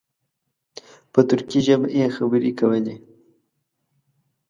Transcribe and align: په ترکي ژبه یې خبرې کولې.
په 1.11 1.19
ترکي 1.29 1.59
ژبه 1.67 1.87
یې 1.97 2.05
خبرې 2.15 2.51
کولې. 2.59 2.95